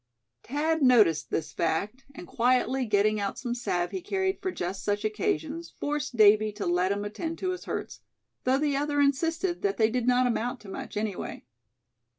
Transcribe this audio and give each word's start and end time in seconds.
Thad 0.41 0.81
noticed 0.81 1.29
this 1.29 1.51
fact, 1.53 2.05
and 2.15 2.25
quietly 2.25 2.87
getting 2.87 3.19
out 3.19 3.37
some 3.37 3.53
salve 3.53 3.91
he 3.91 4.01
carried 4.01 4.41
for 4.41 4.51
just 4.51 4.83
such 4.83 5.05
occasions 5.05 5.75
forced 5.79 6.15
Davy 6.17 6.51
to 6.53 6.65
let 6.65 6.91
him 6.91 7.05
attend 7.05 7.37
to 7.37 7.51
his 7.51 7.65
hurts, 7.65 7.99
though 8.43 8.57
the 8.57 8.75
other 8.75 8.99
insisted 8.99 9.61
that 9.61 9.77
they 9.77 9.91
"did 9.91 10.07
not 10.07 10.25
amount 10.25 10.59
to 10.61 10.69
much, 10.69 10.97
anyway." 10.97 11.45